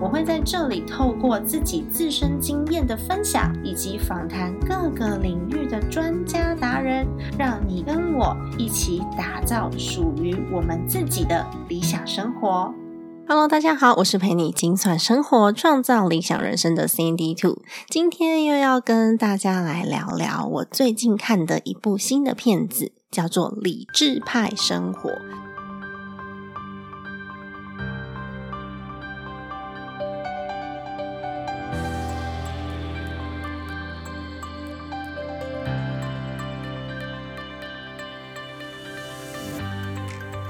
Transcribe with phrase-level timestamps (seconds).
[0.00, 7.06] 我会在这里透过自己自身经验的分享，以及访谈各个领域的专家达人，
[7.38, 12.72] 让你跟我一起打造属于我们自己的理想生活。
[13.26, 17.62] Hello，大家好，我是陪你精算生活、创造理想人生的 Sandy Two。
[17.88, 25.10] 今天又要跟大家来聊聊我最近看的一部新的片子，叫做《理智派生活》。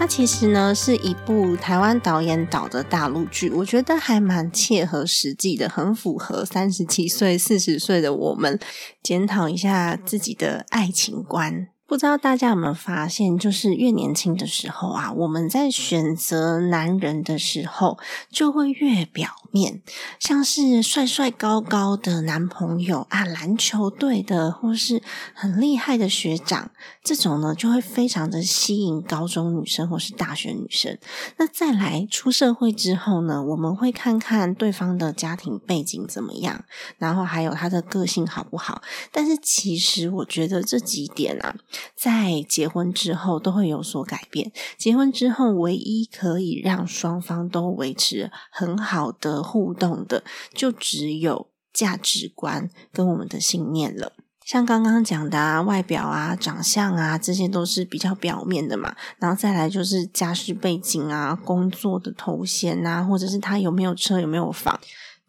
[0.04, 8.60] 它其实呢是一部台湾导演导的大陆剧，我觉得还蛮切合实际的，很符合三十七岁、四十岁的我们
[9.02, 11.68] 检讨一下自己的爱情观。
[11.86, 17.98] 不知道大家有没有发现，就是越年轻的时候啊，我们在选择男人的时候
[18.30, 19.80] 就会越表面，
[20.18, 25.00] 像是帅帅高高的男朋友啊，篮球队的或是
[25.32, 26.72] 很厉害的学长，
[27.04, 30.98] 这种呢就会非常的吸引高中女生或是大学女生。
[31.36, 36.64] 那再来出社会之后呢，我们会看看对方的家庭背景怎么样，
[36.98, 38.82] 然后还有他的个性好不好。
[39.12, 41.54] 但是其实我觉得这几点啊。
[41.94, 44.50] 在结婚之后都会有所改变。
[44.76, 54.14] 结婚之后，唯一可以让双方都维持很好的互动的，就只有价值观跟我们的信念了。
[54.44, 58.94] 像刚刚讲的啊，外表啊、长相啊，这些都是比较表面的嘛。
[59.18, 64.78] 然后再来就是家世背景啊、工作的头衔啊，或者是他有没有车、有没有房。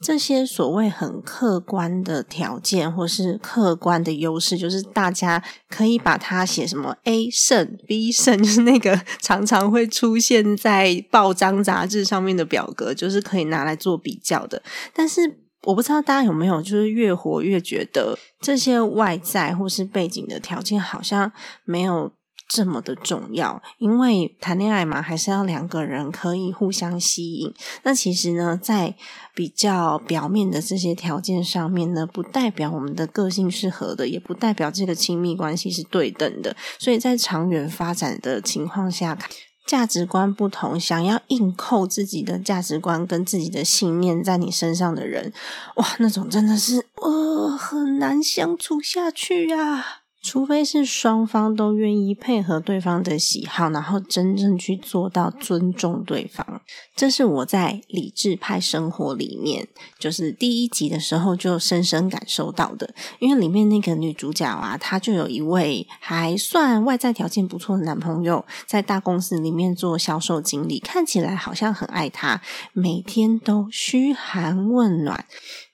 [0.02, 14.62] 这些所谓很客观的条件，或是客观的优势，就是大家可以把它写什么 A 胜 B 胜， 就是那个常常会出现在报章杂志上面的表格，就是可以拿来做比较的。
[14.94, 15.22] 但是
[15.64, 21.32] 我不知道大家有没有，就是越活越觉得这些外在或是背景的条件好像
[21.64, 22.12] 没有。
[22.48, 27.54] 这么的重要，因为谈恋爱嘛，还是要两个人可以互相吸引。
[27.84, 28.96] 那其实呢，在
[29.34, 36.56] 比较表面的这些条件上面呢，不代表我们的个性是合的，也不代表这个亲密关系是对等的。
[36.78, 39.18] 所以在长远发展的情况下，
[39.66, 45.34] 价值观不同，想要硬扣自己的价值观跟自己的信念在你身上的人，
[45.78, 50.05] 哇，那种真的是呃很难相处下去啊。
[50.26, 56.62] 除非是双方都愿意配合对方的喜好，然后真正去做到尊重对方，
[56.96, 59.68] 这是我在理智派生活里面，
[60.00, 62.96] 就是第一集的时候就深深感受到的。
[63.20, 72.42] 因为里面那个女主角啊，她就有一位还算外在条件不错的男朋友，在大公司里面做销售经理，看起来好像很爱她，
[72.74, 75.26] 每天都嘘寒问暖。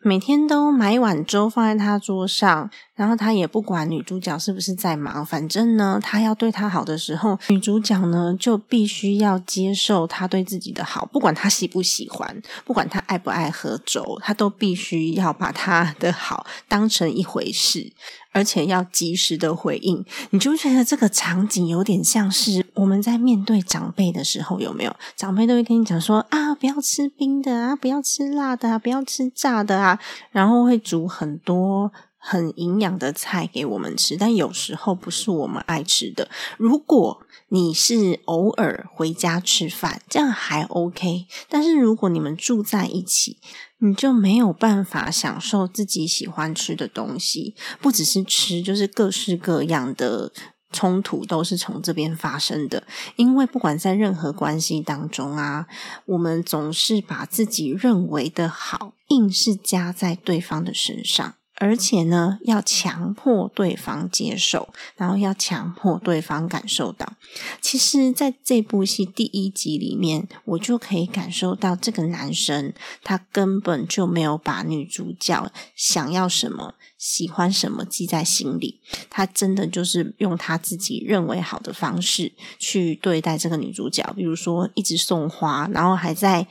[0.03, 17.94] 每天都买一碗粥放在他桌上，然后他也不管女主角是不是在忙，反正呢，他要对她好的时候，女主角呢就必须要接受他对自己的好，不管他喜不喜欢，不管他爱不爱喝粥，他都必须要把他的好当成一回事。
[18.31, 24.96] 而且要及时的回应，你就觉得这个场景有点像是我们在面对长辈的时候，有没有？
[25.16, 30.00] 长辈都会跟你讲说啊，不要吃冰的啊，不要吃辣的啊，不要吃炸的啊，
[30.31, 36.30] 然后会煮很多很营养的菜给我们吃，但有时候不是我们爱吃的。
[36.58, 37.22] 如果
[37.53, 43.39] 你是偶尔回家吃饭，这样还 OK，但是如果你们住在一起，
[43.79, 50.31] 你就没有办法享受自己喜欢吃的东西，不只是吃，就是各式各样的
[50.72, 52.88] 冲突都是从这边发生的。
[53.17, 55.68] 因为不管在任何关系当中啊，
[56.06, 61.36] 我们总是把自己认为的好，硬是加在对方的身上。
[61.62, 67.13] 而且呢，要强迫对方接受，然后要强迫对方感受到。
[67.62, 72.74] 其实，在这部戏第一集里面，我就可以感受到这个男生
[73.04, 78.80] 他根本就没有把女主角想要什么、喜欢什么记在心里，
[79.12, 86.48] 他真的就是用他自己认为好的方式去对待这个女主角，比如说一直送花，然后还在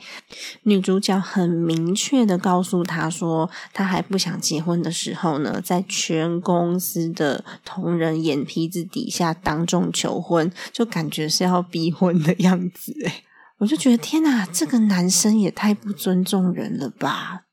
[0.63, 13.23] 女主角很明确的告诉他说他还不想结婚的时时候呢，在全公司的同仁眼皮子底下当众求婚，就感觉是要逼婚的样子诶
[13.59, 17.45] 我就觉得天哪，这个男生也太不尊重人了吧！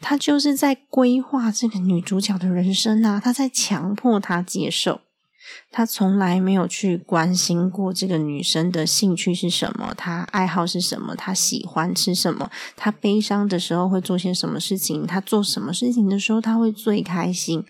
[0.00, 5.00] 他就是在规划这个女主角的人生啊，他在强迫她接受。
[5.70, 17.64] 他从来没有去关心过这个女生的兴趣是什么，她爱好是什么，她喜欢吃什么，她悲伤的时候会做些什么事情，她做什么事情的时候她会最开心。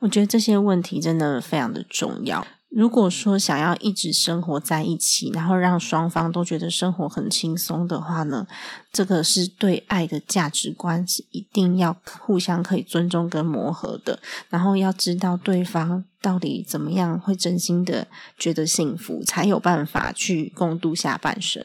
[0.00, 2.46] 我觉得这些问题真的非常的重要。
[2.70, 8.46] 如果说想要一直生活在一起，然后让双方都觉得生活很轻松的话呢，
[8.92, 18.06] 这个是对爱的价值观是一定要互相可以尊重跟磨合的，然后要知道对方到底怎么样会真心的
[18.38, 21.64] 觉得幸福，才有办法去共度下半生。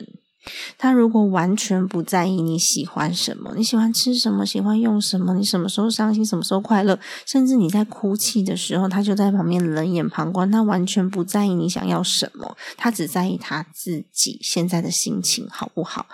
[0.78, 10.52] 他如果完全不在意你喜欢什么，你喜欢吃什么，喜欢用什么，你什么时候伤心，什么时候快乐，甚至你在哭泣的时候，他就在旁边冷眼旁观。
[10.52, 16.06] 他完全不在意你想要什么，他只在意他自己现在的心情好不好，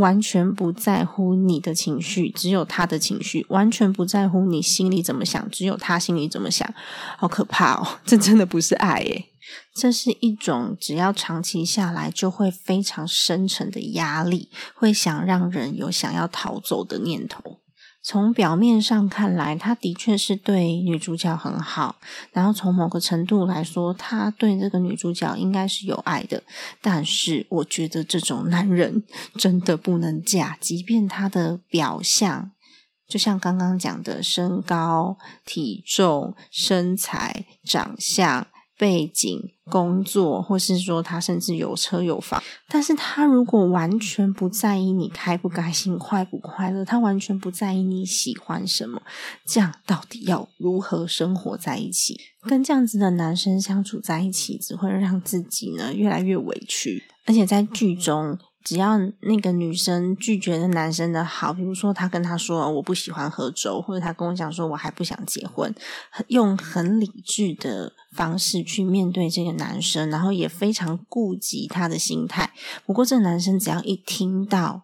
[0.00, 6.68] 完全不在乎你的情绪，只有他的情绪，完全不在乎你心里怎么想，只有他心里怎么想。
[7.16, 7.98] 好可怕哦！
[8.04, 9.26] 这真的不是爱诶
[9.74, 17.58] 这是一种只要长期下来就会非常深沉的压力，会想让人有想要逃走的念头。
[18.02, 21.96] 从表面上看来，他的确是对女主角很好，
[22.32, 26.42] 然后从某个程度来说，他对这个女主角应该是有爱的。
[26.80, 29.04] 但是，我觉得这种男人
[29.36, 32.52] 真的不能嫁，即便他的表象，
[33.06, 38.46] 就像刚刚讲的身高、体重、身材、长相。
[38.80, 49.02] 背景、工作，或是说他甚至有车有房，但是他如果完全不在意你开不开心、快不快乐，他完全不在意你喜欢什么，
[49.44, 52.18] 这样到底要如何生活在一起？
[52.48, 58.38] 跟这样子的男生相处在一起，只会让自己呢越来越委屈，而且在剧中。
[58.62, 65.74] 只要那个女生拒绝了男生的好，比如说他跟他说我不喜欢喝酒，或者他跟我讲说我还不想结婚，
[66.28, 72.52] 用很理智的方式去面对这个男生，然后也非常顾及他的心态。
[72.84, 74.82] 不过这个男生只要一听到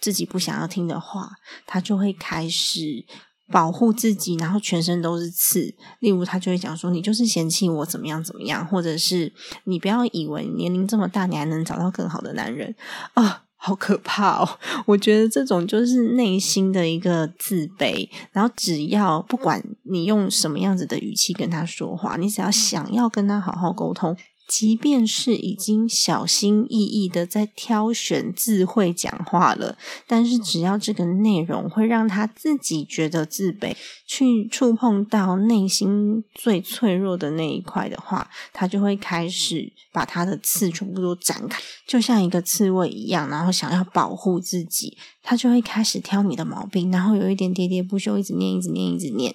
[0.00, 1.32] 自己不想要听的话，
[1.66, 3.04] 他就会开始。
[3.50, 5.74] 保护自己，然后全身都是刺。
[5.98, 9.32] 例如，他就会讲说：“你就是嫌弃我怎么样怎么样，或者是
[9.64, 12.74] 你不要以为年龄这么大，你还能找到更好的男人
[13.14, 14.48] 啊，好可怕哦！”
[14.86, 18.08] 我觉得这种就是内心的一个自卑。
[18.32, 24.16] 然后，只要不管你用什么样子的语气跟他说话，你只要想要跟他好好沟通。
[24.52, 33.76] 即便是已经小心翼翼的在挑选智慧讲话了，但是只要这个内容会让他自己觉得自卑，
[34.08, 49.32] 去触碰到内心最脆弱的那一块的话，他就会开始把他的刺全部都展开，就像一个刺猬一样，然后想要保护自己，他就会开始挑你的毛病，然后有一点喋喋不休，一直念，一直念，一直念，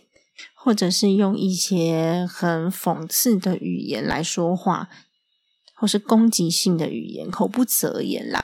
[0.54, 4.90] 或者是用一些很讽刺的语言来说话。
[5.76, 8.44] 或是攻击性的语言，口不择言啦。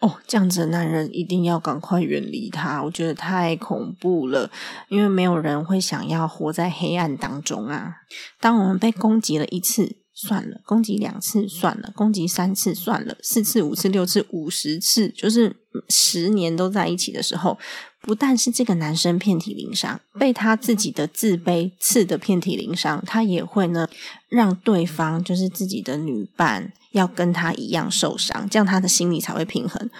[0.00, 4.50] 哦，这样子的男人一定要赶快远离他，我觉得太恐怖了。
[4.88, 7.96] 因为没有人会想要活在黑暗当中啊。
[8.40, 15.56] 当我们被攻击了一次，算了；攻击两次，算了；攻击三次，算了；四次、五次、六次、五十次，就是
[15.88, 17.58] 十年都在一起的时候。
[18.02, 23.86] 不但是这个男生遍体鳞伤，被他自己的自卑刺的遍体鳞伤，他也会呢
[24.30, 29.90] 让对方就是自己的女伴要跟他一样受伤，这样他的心理才会平衡，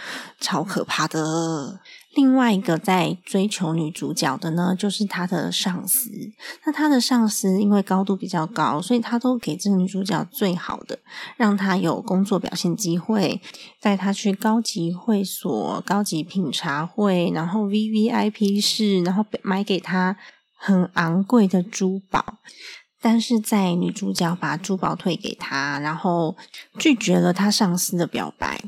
[0.40, 1.78] 超可怕的。
[2.14, 6.10] 另外一个在追求女主角的呢，就是他的上司。
[6.66, 10.98] 那他的上司因为高度比较高，所以他都给这个女主角最好的，
[11.36, 13.40] 让她有工作表现机会，
[13.80, 20.16] 带她去高级会所、高级品茶会，然后 V V I P 室，然后买给她
[20.56, 22.38] 很昂贵的珠宝。
[23.02, 26.36] 但是在女主角把珠宝退给他，然后
[26.78, 28.60] 拒绝了他上司的表白。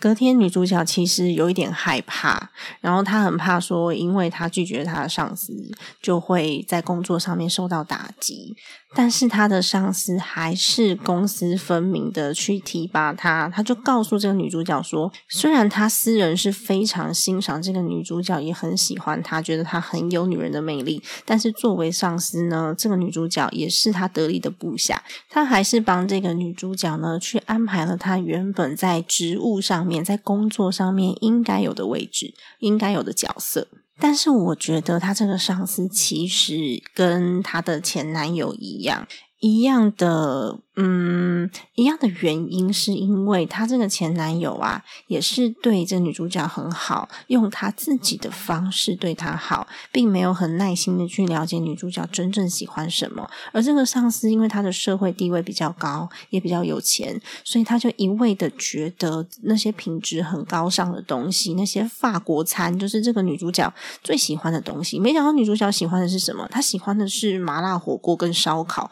[0.00, 2.50] 隔天，女主角其实有一点害怕，
[2.80, 8.56] 然后她很怕说，因为她拒绝她的上司，就会在工作上面受到打击。
[8.94, 33.68] 但是他的上司还是公私分明的去提拔他，他就告诉这个女主角说，虽然他私人是非常欣赏这个女主角，也很喜欢她，觉得她很有女人的魅力，但是作为上司呢，这个女主角也是他得力的部下，他还是帮这个女主角呢去安排了她原本在职务上面、在工作上面应该有的位置、应该有的角色。
[34.00, 36.54] 但是我觉得她这个上司其实
[36.94, 39.06] 跟她的前男友一样。
[39.40, 53.28] 一样的，嗯，一样的原因是因为他这个前男友啊，也是对这女主角很好，用他自己的方式对她好，并没有很耐心的去了解女主角真正喜欢什么。
[53.52, 65.00] 而这个上司因为他的社会地位比较高，也比较有钱，所以他就一味的觉得那些品质很高尚的东西，那些法国餐就是这个女主角最喜欢的东西。
[65.00, 66.46] 没想到女主角喜欢的是什么？
[66.52, 68.88] 她喜欢的是麻辣火锅跟烧烤。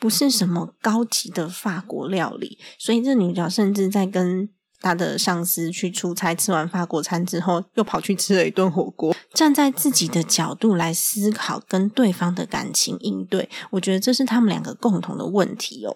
[0.00, 4.48] 不是什么高级的法国料理，所以这女角甚至在跟
[4.80, 9.14] 她的上司去出差，吃完法国餐之后，又跑去吃了一顿火锅。
[9.34, 15.94] 站在自己的角度来思考跟对方的感情应对，我觉得这是他们两个共同的问题哦。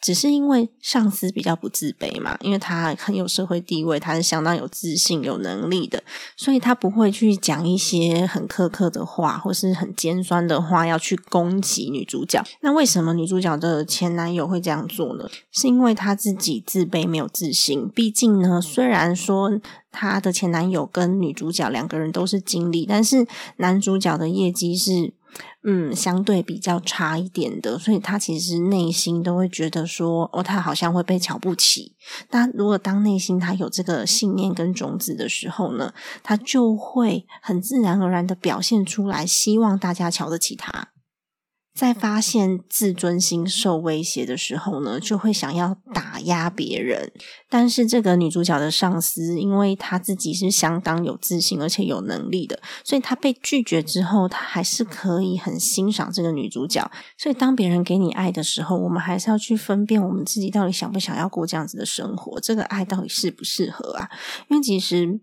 [0.00, 6.02] 只是因为上司比较不自卑嘛，因为他很有社会地位，他是相当有自信、有能力的，
[6.36, 12.42] 所以他不会去讲一些很苛刻的话，或是很尖酸的话，要去攻击女主角。
[12.60, 15.28] 那为什么女主角的前男友会这样做呢？
[15.52, 17.88] 是因为他自己自卑、没有自信。
[17.90, 19.60] 毕竟呢，虽然说
[19.92, 23.26] 他的前男友跟女主角两个人都是经理，但是
[23.56, 25.12] 男主角的业绩是。
[25.62, 31.94] 嗯，相对比较差一点的，所以他其实内心都会觉得说，哦，他好像会被瞧不起。
[32.28, 40.88] 但如果当内心他有这个信念跟种子的时候呢，他就会很自然而然的表现出来，希望大家瞧得起他。
[41.74, 47.10] 在发现自尊心受威胁的时候呢，就会想要打压别人。
[47.50, 56.88] 但是这个女主角的上司，因为她自己是相当有自信而且有能力的，所以她被拒绝之后，她还是可以很欣赏这个女主角。
[57.18, 64.08] 所以当别人给你爱的时候，我们还是要去分辨我们自己到底想不想要过这样子的生活，这个爱到底适不适合啊？
[64.48, 65.18] 因为其实。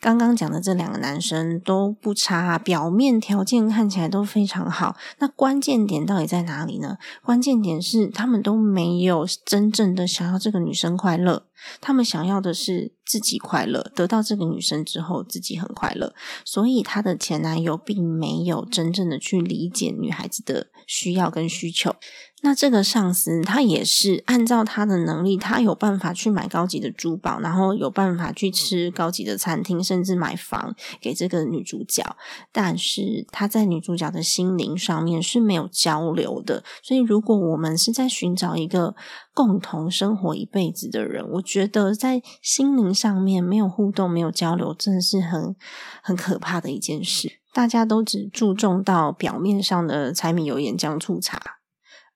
[0.00, 4.96] 刚刚讲的这两个男生都不差，表面条件看起来都非常好。
[5.18, 6.98] 那关键点到底在哪里呢？
[7.22, 11.46] 关键点是他们都没有真正的想要这个女生快乐，
[11.80, 16.14] 他们想要的是自己快乐，得到这个女生之后自己很快乐。
[16.44, 21.96] 所以她的前男友并没有真正的去理解女孩子的需要跟需求。
[22.40, 32.16] 那这个上司他也是按照他的能力，他有办法去买高级的珠宝，然后有办法去吃高级的餐厅，甚至买房给这个女主角。
[32.52, 36.62] 但是他在女主角的心灵上面是没有交流的。
[36.80, 38.94] 所以，如果我们是在寻找一个
[39.38, 45.54] 共同生活一辈子的人，我觉得在心灵上面没有互动、没有交流，真的是很
[46.02, 47.38] 很可怕的一件事。
[47.52, 51.40] 大家都只注重到表面上的柴米油盐酱醋茶。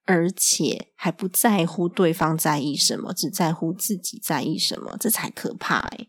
[0.05, 6.09] 而且还不在乎对方在意什么，只在乎自己在意什么，这才可怕诶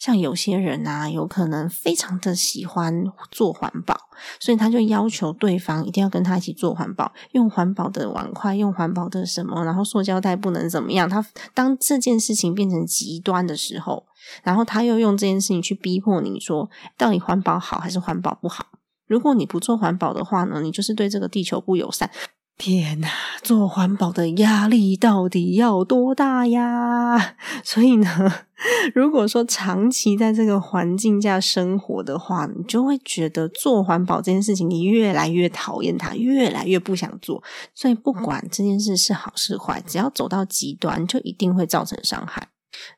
[0.00, 3.94] 像有些人啊，有可能非常的喜欢做环保，
[4.40, 11.08] 所以他就要求对方一定要跟他一起做环保，用环保的碗筷，用环保的什么，然后塑胶袋不能怎么样。
[11.08, 14.06] 他当这件事情变成极端的时候，
[14.42, 18.66] 然后他又用这件事情去逼迫你说，到底环保好还是环保不好？
[19.06, 22.10] 如果你不做环保的话呢，你就是对这个地球不友善。
[22.56, 23.08] 天呐，
[23.42, 27.36] 做环保的压力到底要多大呀？
[27.64, 28.32] 所以呢，
[28.94, 37.42] 如果说长期在这个环境下生活的话，你就会觉得做环保这件事情，你越来越讨厌它，越来越不想做。
[37.74, 42.48] 所以不管这件事是好是坏，只要走到极端，就一定会造成伤害。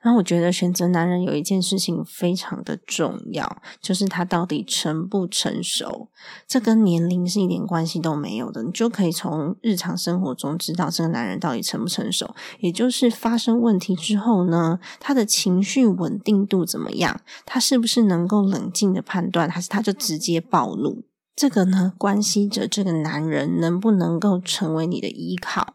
[0.00, 6.08] 然后我觉得选择男人有一件事情非常的重要，就是他到底成不成熟。
[6.46, 12.34] 这跟年龄是一点关系都没有的，你就可以从日常生活中知道这个男人到底成不成熟。
[12.60, 17.20] 也就是发生问题之后呢，他的情绪稳定度怎么样？
[17.46, 21.04] 他是不是能够冷静的判断，还是他就直接暴怒？
[21.34, 25.74] 这个呢，关系着这个男人能不能够成为你的依靠。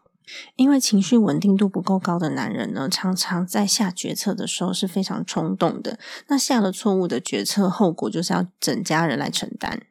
[0.56, 5.98] 因为情绪稳定度不够高的男人呢，常常在下决策的时候是非常冲动的。
[6.28, 9.82] 那下了错误的决策，后果就是要整家人来承担。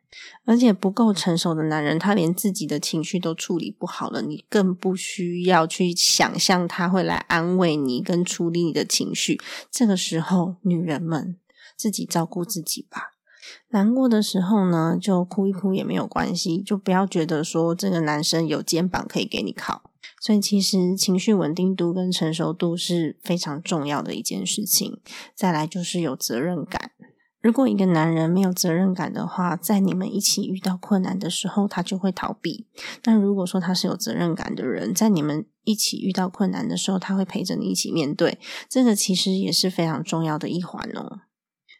[0.45, 9.39] 而且不够成熟的男人，他连自己的情绪都处理不好了，你更不需要去想象他会来安慰你跟处理你的情绪。
[9.69, 11.35] 这个时候，女人们
[11.75, 13.11] 自己照顾自己吧。
[13.69, 19.86] 难过的时候呢，就哭一哭也没有关系，就不要觉得说这个男生有肩膀可以给你靠。
[20.19, 24.99] 所以其实情绪稳定度跟成熟度是非常重要的一件事情。
[25.35, 26.91] 再来就是有责任感。
[27.39, 32.65] 如果一个男人没有责任感的话，在你们一起遇到困难的时候，他就会逃避。
[33.01, 38.39] 但如果说他是有责任感的人，在你们一起遇到困难的时候，他会陪着你一起面对。
[38.67, 41.21] 这个其实也是非常重要的一环哦。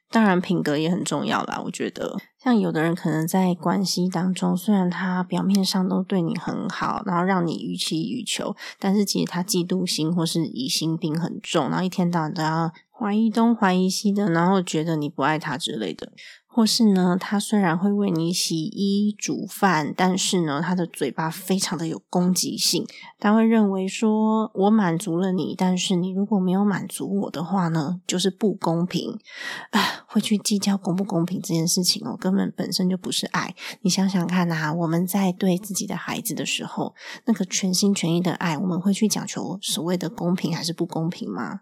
[0.10, 1.62] 当然，品格也很重要啦。
[1.66, 16.10] 我觉得，像有的人可能在关系当中，虽然他表面上都对你很好，然后让你予取予求，但是其实他嫉妒心或是疑心病很重，然后一天到晚都要怀疑东怀疑西的，然后觉得你不爱他之类的。
[16.58, 22.84] 或是呢，他虽然会为你洗衣煮饭，但是呢，他的嘴巴非常的有攻击性。
[23.20, 29.20] 他会认为说，我满足了你，但是你如果没有满足我的话呢，就是不公平。
[29.70, 33.54] 啊，会去计较公不公平这件事情哦，根本本身就不是爱。
[33.82, 36.96] 你想想看呐，我们在对自己的孩子的时候，
[37.26, 41.60] 那个全心全意的爱，我们会去讲求所谓的公平还是不公平吗？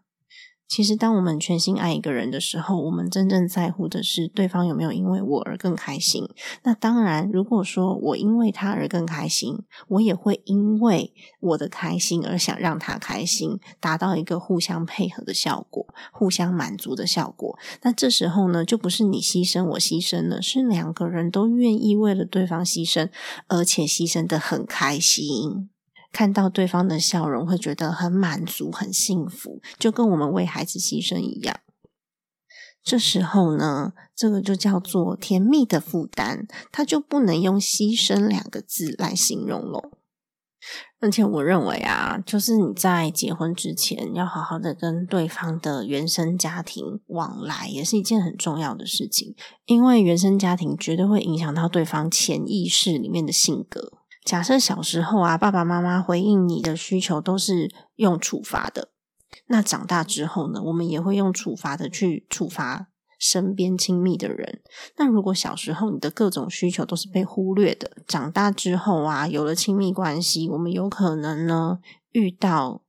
[0.68, 6.28] 其实，当我们全心爱一个人的时候，我们真正在乎的是对方有没有因为我而更开心。
[6.64, 17.58] 那当然，如果说我因为他而更开心，我也会因为我的开心而想让他开心，达到一个互相配合的效果，互相满足的效果。
[17.84, 23.10] 那这时候呢，就不是你牺牲我牺牲了，是两个人都愿意为了对方牺牲，
[23.48, 25.70] 而且牺牲的很开心。
[26.16, 31.60] 看到对方的笑容，会觉得很满足、很幸福，就跟我们为孩子牺牲一样。
[32.82, 39.92] 这时候呢，这个就叫做甜蜜的负担，它就不能用牺牲两个字来形容了。
[41.02, 54.05] 而且，我认为啊，就是你在结婚之前，要好好的跟对方的原生家庭往来，也是一件很重要的事情，因为原生家庭绝对会影响到对方潜意识里面的性格。
[54.26, 58.90] 假设小时候啊，爸爸妈妈回应你的需求都是用处罚的，
[59.46, 62.88] 那长大之后呢，我们也会用处罚的去处罚
[63.20, 64.64] 身边亲密的人。
[64.98, 71.78] 那如果小时候你的各种需求都是被忽略的，长大之后啊，有了亲密关系，我们有可能呢
[72.12, 72.82] 遇到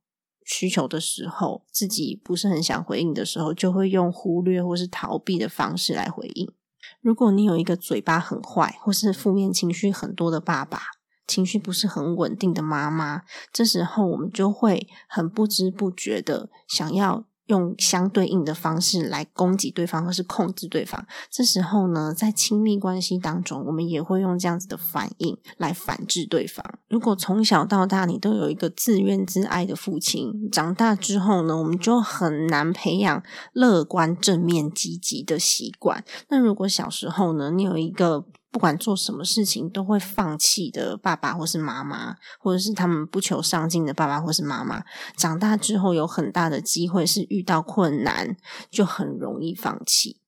[0.43, 6.51] 需求的时候，自己不是很想回应的时候，就会用忽略或是逃避的方式来回应。
[6.99, 10.79] 如果你有一个嘴巴很坏或是负面情绪很多的爸爸，
[11.27, 21.05] 情绪不是很稳定的妈妈，这时候我们就会很不知不觉的想要用相对应的方式来攻击对方，或是控制对方。
[21.29, 26.65] 这时候呢，在亲密关系当中，我们也会用这样子的反应来反制对方。
[26.89, 36.03] 如果从小到大你都有一个自怨自艾的父亲，长大之后呢，我们就很难培养乐观、正面、积极的习惯。
[36.27, 38.25] 那如果小时候呢，你有一个
[38.57, 44.83] 不管做什么事情都会放弃的爸爸或是妈妈，或者是他们不求上进的爸爸或是妈妈，
[45.15, 48.35] 长大之后有很大的机会是遇到困难
[48.71, 50.21] 就很容易放弃。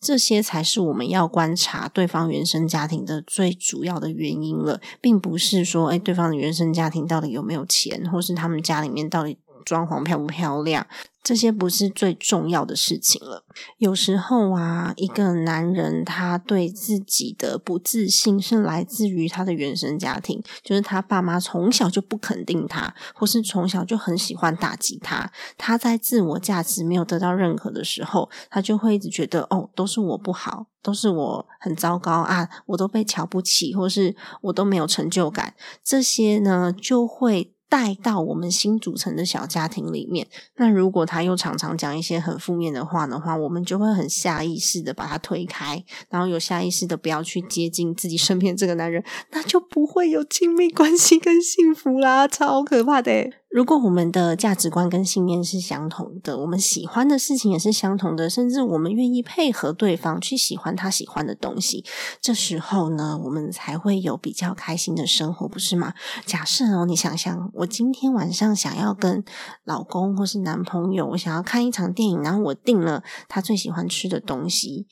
[0.00, 10.86] 这些才是我们要观察对方原生家庭的最主要的原因了，并不是说，哎，对方的原生家庭到底有没有钱，或是他们家里面到底装潢漂不漂亮。
[11.22, 13.44] 这些不是最重要的事情了。
[13.78, 25.30] 有时候啊，一个男人他对自己的不自信是来自于他的原生家庭，就是他爸妈从小就不肯定他，或是从小就很喜欢打击他。
[25.56, 35.54] 他在自我价值没有得到认可的时候，他就会一直觉得哦，都是我不好，都是我很糟糕啊，我都被瞧不起，或是我都没有成就感。
[35.84, 37.54] 这些呢，就会。
[37.72, 53.41] 带到我们新组成的小家庭里面，那如果他又常常讲一些很负面的话的话，我们就会很下意识的把他推开，然后有下意识的不要去接近自己身边这个男人，那就不会有亲密关系跟幸福啦，超可怕的。
[53.52, 61.84] 如果我们的价值观跟信念是相同的，我们喜欢的事情也是相同的，甚至我们愿意配合对方去喜欢他喜欢的东西，
[62.22, 65.92] 这时候呢，我们才会有比较开心的生活，不是吗？
[66.24, 69.22] 假设哦，你想想，我今天晚上想要跟
[69.64, 74.86] 老公或是男朋友，我想要看一场电影，然后我订了他最喜欢吃的东西，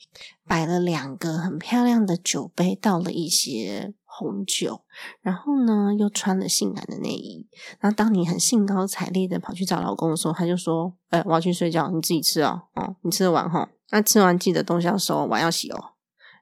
[0.45, 3.95] 摆了两个很漂亮的酒杯，倒了一些。
[4.21, 4.81] 红酒，
[5.21, 7.47] 然后呢，又穿了性感的内衣。
[7.79, 12.61] 然后当你很兴高采烈的跑去找老公的时候，他就说：“哎，我要去睡觉，你自己吃哦。
[12.75, 13.69] 哦，你吃得完哈？
[13.89, 15.93] 那吃完记得东西要收，碗要洗哦。”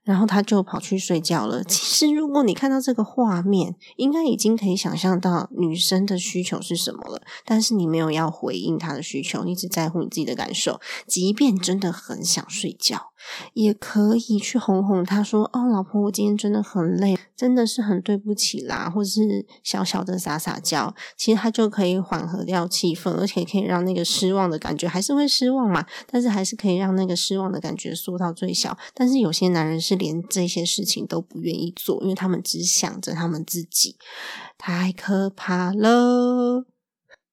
[0.04, 1.63] 然后他就跑去睡觉了。
[1.63, 7.22] 其实，如果你看到这个画面，应该已经可以想象到女生的需求是什么了。
[7.46, 10.80] 但是你没有要回应她的需求，你只在乎你自己的感受。
[11.06, 13.09] 即便真的很想睡觉，
[13.54, 28.78] 也可以去哄哄他说：“哦，老婆，我今天真的很累，真的是很对不起啦。”或者是小小的撒撒娇，其实他就可以缓和掉气氛，而且可以让那个失望的感觉还是会失望嘛，但是还是可以让那个失望的感觉缩到最小。
[28.94, 33.98] 但是有些男人是连这些事情都不愿意做，因为他们只想着他们自己，
[34.58, 36.66] 太可怕了。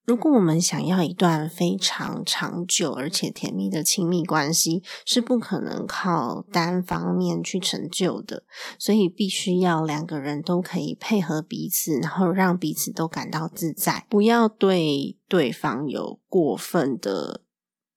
[0.07, 8.45] 如果我们想要一段非常长久而且甜蜜的亲密关系，是不可能靠单方面去成就的，
[8.79, 17.43] 所以必须要两个人都可以配合彼此，然后让彼此都感到自在，不要对对方有过分的。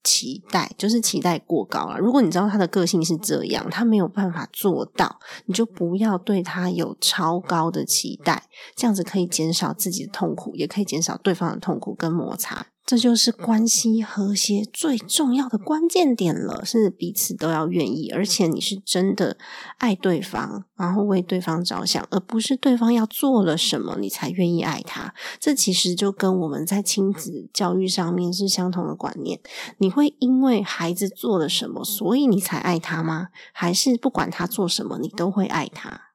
[0.10, 2.00] 期待就是期待过高了。
[2.00, 12.66] 如果你知道他的个性是这样，他没有办法做到，你就不要对他有超高的期待，这样子可以减少自己的痛苦，也可以减少对方的痛苦跟摩擦。
[12.90, 19.38] 这就是关系和谐最重要的关键点了，是彼此都要愿意，而且你是真的
[19.78, 25.14] 爱对方，然后为对方着想，而不是对方要做了什么你才愿意爱他。
[25.40, 29.40] 这其实就跟我们在亲子教育上面是相同的观念。
[29.78, 33.28] 你会因为孩子做了什么，所以你才爱他吗？
[33.54, 36.09] 还是不管他做什么，你都会爱他？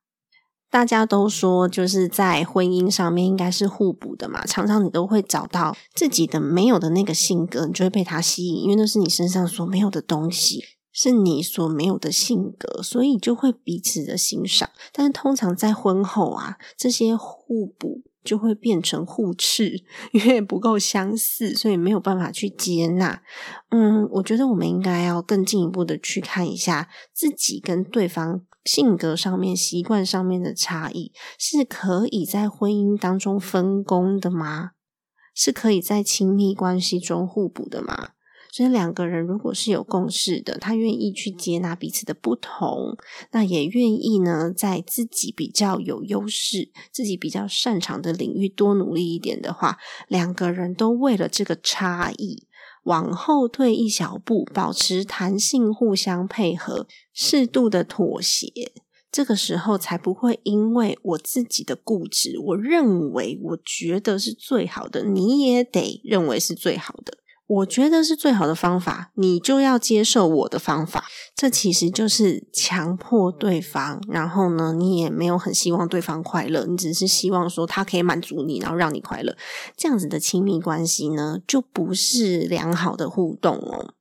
[0.74, 4.44] 大家都说，就是在婚姻上面应该是互补的嘛。
[4.44, 14.68] 常常你都会找到自己的没有的那个性格，你就会被他吸引，因为那是你身上所没有的东西，是你所没有的性格，所以就会彼此的欣赏。
[14.92, 23.22] 但是通常在婚后啊，这些互补就会变成互斥， 因为不够相似，所以没有办法去接纳。
[23.70, 28.40] 嗯，我觉得我们应该要更进一步的去看一下自己跟对方。
[28.64, 34.72] 性格上面、习惯上面的差异，是可以在婚姻当中分工的吗？
[35.34, 38.10] 是可以在亲密关系中互补的吗？
[38.52, 42.96] 所以两个人如果是有共识的，他愿意去接纳彼此的不同，
[43.32, 52.46] 那也愿意呢，在自己比较有优势、自己比较擅长的领域多努力一点的话，两个人都为了这个差异。
[52.84, 58.50] 往后退一小步，保持弹性，互相配合，适度的妥协，
[59.10, 67.18] 这个时候才不会因为我自己的固执，我认为我觉得是最好的，你也得认为是最好的。
[67.46, 71.04] 我觉得是最好的方法，你就要接受我的方法。
[71.34, 79.36] 这其实就是强迫对方，然后呢，你也没有很希望对方快乐，你只是希望说他可以满足你，然后让你快乐。
[79.76, 83.93] 这样子的亲密关系呢，就不是良好的互动哦。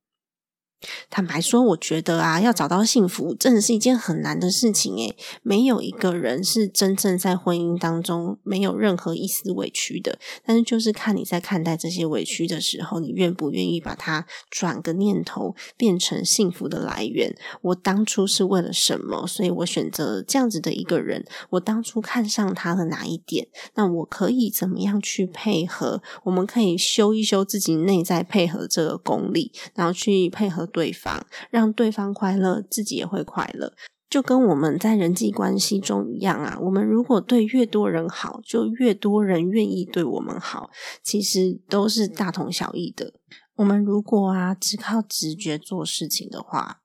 [1.10, 17.36] 坦白说，我觉得啊，要找到幸福真的是一件很难的事情诶没有一个人是真正在婚姻当中没有任何一丝委屈的，但是就是看你在看待这些委屈的时候，你愿不愿意把它转个念头，变成幸福的来源。
[17.62, 19.26] 我当初是为了什么？
[19.26, 21.24] 所以我选择这样子的一个人。
[21.52, 23.48] 我当初看上他的哪一点？
[23.76, 26.02] 那我可以怎么样去配合？
[26.24, 30.70] 我们可以修一修自己内在配合这个功力，然后去配合。
[30.74, 33.74] 对方让对方快乐，自己也会快乐，
[34.10, 36.58] 就跟我们在人际关系中一样啊。
[36.60, 40.70] 我们如果对越多人好，就越多人愿意对我们好，
[41.04, 43.14] 其实都是大同小异的。
[43.56, 46.82] 我们如果啊只靠直觉做事情的话，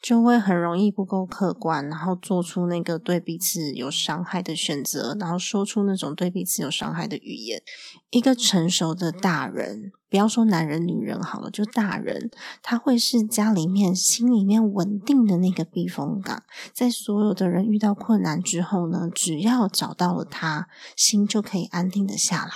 [0.00, 7.60] 就会很容易不够客观，然后做出那个对彼此有伤害的选择，然后说出那种对彼此有伤害的语言。
[8.10, 9.92] 一个成熟的大人。
[10.10, 12.30] 不要说男人女人好了，就大人，
[12.62, 16.42] 他会是家里面心里面稳定的那个避风港，
[16.72, 22.52] 在所有的人遇到困难之后呢，只要找到了他，心就可以安定的下来。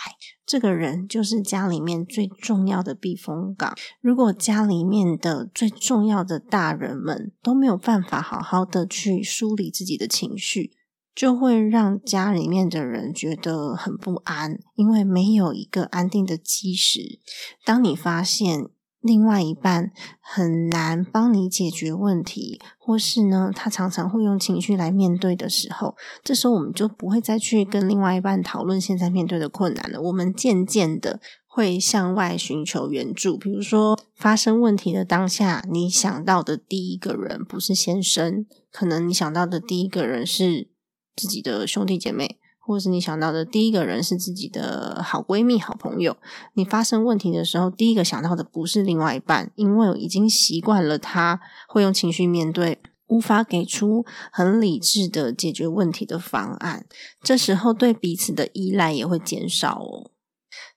[0.47, 3.75] 这个人就是家里面最重要的避风港。
[4.01, 10.73] 如果家里面的最重要的大人们都没有办法好好的去梳理自己的情绪。
[11.15, 17.19] 就会让家里面的人觉得很不安，因为没有一个安定的基石。
[17.65, 18.69] 当你发现
[19.01, 30.01] 另外一半很难帮你解决问题，或是呢，他常常会用情绪来面对的时候，这时候我们就不会再去跟另外一半讨论现在面对的困难了。
[30.01, 40.72] 我们渐渐的会向外寻求援助，比如说发生问题的当下，你想到的第一个人不是先生，可能你想到的第一个人是。
[41.15, 46.17] 自己的兄弟姐妹，或是你想到的第一个人是自己的好闺蜜、好朋友。
[46.55, 56.87] 你发生问题的时候，第一个想到的不是另外一半，因为已经习惯了他会用情绪面对，无法给出很理智的解决问题的方案。
[57.21, 60.12] 这时候对彼此的依赖也会减少哦。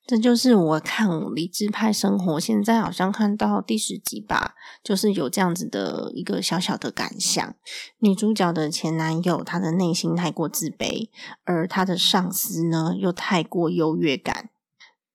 [0.08, 7.56] 这就是我看《理智派生活》，现在好像看到第十集吧，就是有这样子的一个小小的感想。
[7.98, 11.10] 女主角的前男友，他的内心太过自卑，
[11.44, 14.52] 而他的上司呢，又太过优越感。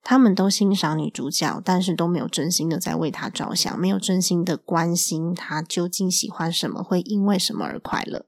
[0.02, 8.26] 他们都欣赏女主角，但是都没有真心的在为她着想，没有真心的关心她究竟喜欢什么，会因为什么而快乐。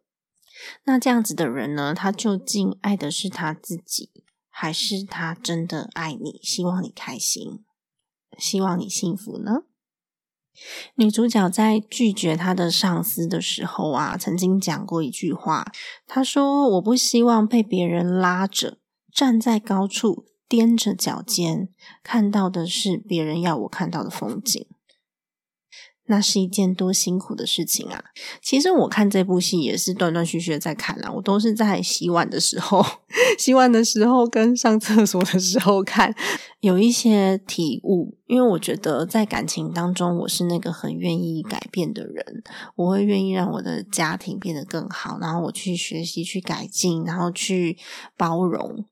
[0.84, 4.10] 那这样子的人呢，他究竟爱的是他自己？
[4.54, 7.64] 还是他真的爱你，希望你开心，
[8.38, 9.62] 希望你幸福呢？
[10.96, 15.72] 女主角在拒绝她的上司的时候啊，曾经讲过一句话，
[16.06, 18.78] 她说：“我不希望被别人拉着
[19.10, 21.70] 站在高处，踮着脚尖，
[22.02, 24.66] 看到的是别人要我看到的风景。”
[26.12, 28.04] 那是一件多辛苦的事情啊！
[28.42, 32.84] 其实我看这部戏也是断断续续在看啦，我都是在洗碗的时候、
[33.40, 36.14] 洗碗的时候跟上厕所的时候看，
[36.60, 38.14] 有一些体悟。
[38.26, 42.42] 因为我觉得在感情当中，我是那个很愿意改变的人，
[42.76, 47.78] 我会愿意让我的家庭变得更好，然后我去学习、去改进，然后去
[48.18, 48.84] 包容。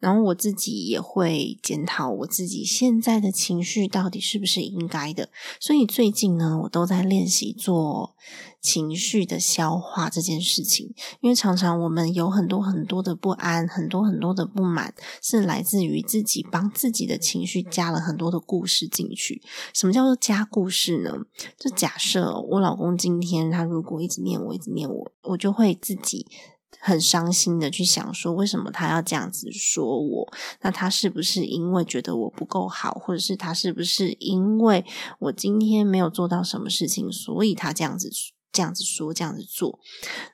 [0.00, 5.28] 然后我自己也会检讨我自己现在的情绪到底是不是应该的，
[5.60, 8.14] 所以最近呢，我都在练习做
[8.60, 10.94] 情绪的消化这件事情。
[11.20, 19.42] 因为常常我们有很多很多的不安，很多很多的不满，是来自于自己帮自己的情绪加了很多的故事进去。
[19.74, 21.12] 什么叫做加故事呢？
[21.58, 26.26] 就假设我老公今天他如果一直念我，一直念我，我就会自己。
[26.80, 30.32] 很伤心的去想说，为什么他要这样子说我？
[30.62, 34.84] 那他是不是因为觉得我不够好，或者是他是不是因为
[35.18, 38.10] 我今天没有做到什么事情，所以他这样子
[38.52, 39.78] 这样子说，这样子做？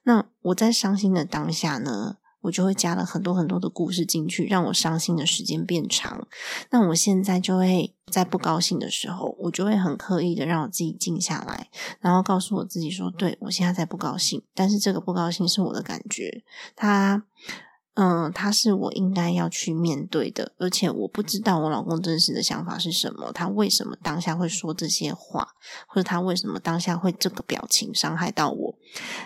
[0.05, 2.17] 那我在伤心的当下呢？
[2.45, 6.29] 我就会加了很多很多的故事进去，让我伤心的时间变长。
[6.71, 11.69] 那我现在就会在不高兴的时候，我就会很刻意的让我自己静下来，
[12.01, 16.45] 然后告诉我自己说：“对我现在在不高兴，但是这个不高兴是我的感觉。”
[16.77, 17.25] 他。
[17.95, 25.49] 嗯，他是我应该要去面对的，而且我不知道我老公真实的想法是什么，他为什么当下会说这些话，
[25.87, 28.75] 或者他为什么当下会这个表情伤害到我？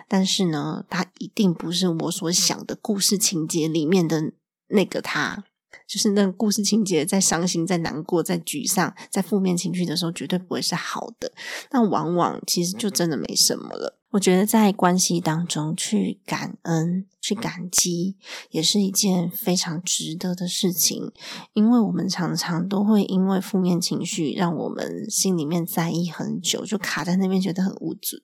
[0.07, 4.33] 但是呢，他一定不是我所想的故事情节里面的
[4.69, 5.45] 那个他。
[5.87, 11.33] 就是那个故事情节，在伤心、在难过、在沮丧、在负面情绪的时候，绝对不会是好的。
[11.71, 13.98] 那往往其实就真的没什么了。
[14.11, 18.17] 我觉得在关系当中去感恩、去感激，
[18.51, 21.13] 也是一件非常值得的事情。
[21.53, 28.17] 因为我们常常都会因为负面情绪，让我们心里面在意很久，就卡在那边，觉得很无助，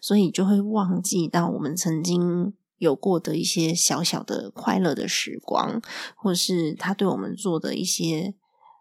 [0.00, 2.54] 所以就会忘记到我们曾经。
[2.78, 5.82] 有过的一些小小的快乐的时光，
[6.14, 8.36] 或是他对我们做的一些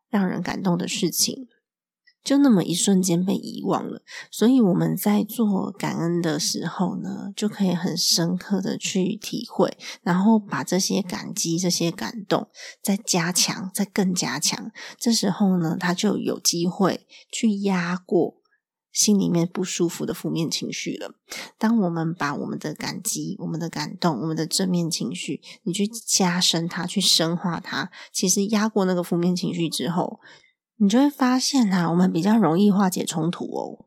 [0.07, 1.47] 让人感动的事情，
[2.27, 4.01] 就那么一瞬间被遗忘了。
[4.29, 12.49] 所以我们在做感恩的时候呢，就可以很深刻的去体会，然后把这些感激、这些感动
[12.83, 14.71] 再加强、再更加强。
[14.99, 18.35] 这时候呢，他就有机会去压过。
[18.93, 21.11] 心里面不舒服的负面情绪了。
[21.59, 30.19] 当我们把我们的感激、我们的感动、我们的正面情绪，你去加深它、去深化它，其实压过那个负面情绪之后，
[30.77, 33.85] 你就会发现啊，我们比较容易化解冲突哦。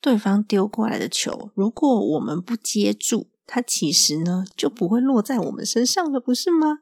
[0.00, 6.80] 对方丢过来的球，如果我们不接住，它其实呢就不会落在我们身上了，不是吗？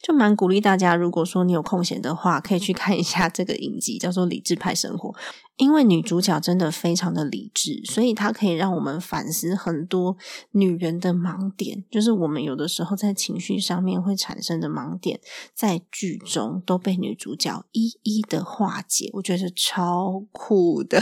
[0.00, 5.10] 就蛮鼓励大家，如果说你有空闲的话，可以去看一下这个影集，叫做《理智派生活》。
[5.56, 10.16] 因为女主角真的非常的理智，所以她可以让我们反思很多
[10.52, 15.18] 女人的盲点，就是我们有的时候在情绪上面会产生的盲点，
[15.52, 21.00] 在剧中都被女主角一一的化解，我觉得超酷的，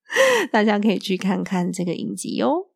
[0.50, 2.67] 大家可以去看看这个影集哟。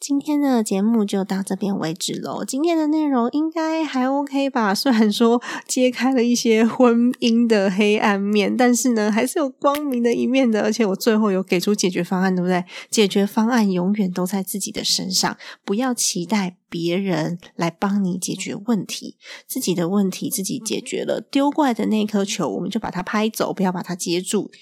[0.00, 2.44] 今天的节目就到这边为止喽。
[2.44, 4.72] 今天的内容应该还 OK 吧？
[4.72, 10.62] 虽然说揭开了一些婚姻的黑暗面，但是呢，还是有光明的一面的。
[10.62, 12.64] 而且我最后有给出解决方案，对不对？
[12.88, 19.16] 解决方案永远都在自己的身上，不要期待别人来帮你解决问题。
[19.48, 24.52] 自己的问题自己解决了，丢过来的那颗球，我们就把它拍走，不要把它接住。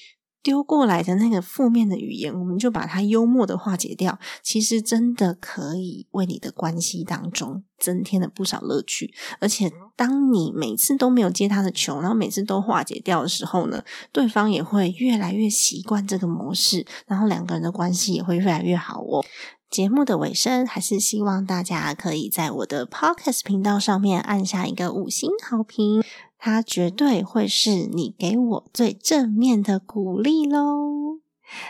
[0.47, 4.17] 丢过来的那个负面的语言，我们就把它幽默的化解掉。
[4.45, 9.13] 其实真的可以为你的关系当中增添了不少乐趣。
[9.41, 13.83] 而且，当你每次都没有接他的球，然后每次都化解掉的时候呢，
[14.13, 19.25] 对方也会越来越习惯这个模式，然后两个人的关系也会越来越好哦。
[19.69, 26.05] 节目的尾声，还是希望大家可以在我的 Podcast 频道上面按下一个五星好评。
[26.47, 31.19] 它绝对会是你给我最正面的鼓励喽。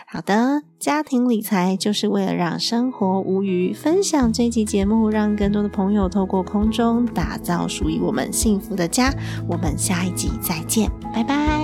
[0.05, 3.73] 好的，家庭理财就是为了让生活无余。
[3.73, 9.11] 分享这期节目，让更多的朋友透过空中打造属于我们幸福的家。
[9.49, 11.56] 我们下一集再见，拜拜。